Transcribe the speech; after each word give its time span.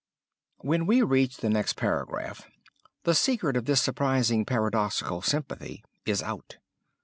When 0.57 0.87
we 0.87 1.03
reach 1.03 1.37
the 1.37 1.49
next 1.51 1.73
paragraph 1.75 2.49
the 3.03 3.13
secret 3.13 3.55
of 3.55 3.65
this 3.65 3.83
surprising 3.83 4.45
paradoxical 4.45 5.21
sympathy 5.21 5.83
is 6.07 6.23
out. 6.23 6.57